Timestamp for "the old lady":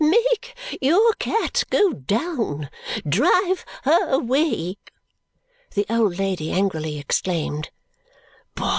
5.75-6.51